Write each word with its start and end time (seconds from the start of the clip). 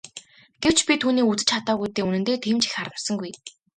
Гэвч 0.63 0.79
би 0.87 0.93
түүнийг 1.01 1.27
үзэж 1.31 1.47
чадаагүй 1.49 1.89
дээ 1.91 2.05
үнэндээ 2.07 2.37
тийм 2.43 2.57
ч 2.61 2.63
их 2.67 2.73
харамссангүй. 2.77 3.31